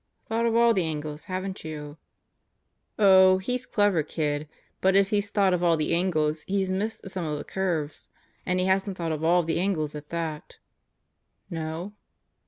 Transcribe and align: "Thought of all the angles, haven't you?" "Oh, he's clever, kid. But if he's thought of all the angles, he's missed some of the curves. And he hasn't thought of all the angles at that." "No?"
"Thought 0.25 0.47
of 0.47 0.55
all 0.55 0.73
the 0.73 0.83
angles, 0.83 1.25
haven't 1.25 1.63
you?" 1.63 1.97
"Oh, 2.97 3.37
he's 3.37 3.67
clever, 3.67 4.01
kid. 4.01 4.49
But 4.81 4.95
if 4.95 5.11
he's 5.11 5.29
thought 5.29 5.53
of 5.53 5.61
all 5.61 5.77
the 5.77 5.93
angles, 5.93 6.41
he's 6.47 6.71
missed 6.71 7.07
some 7.07 7.23
of 7.23 7.37
the 7.37 7.43
curves. 7.43 8.07
And 8.43 8.59
he 8.59 8.65
hasn't 8.65 8.97
thought 8.97 9.11
of 9.11 9.23
all 9.23 9.43
the 9.43 9.59
angles 9.59 9.93
at 9.93 10.09
that." 10.09 10.57
"No?" 11.51 11.93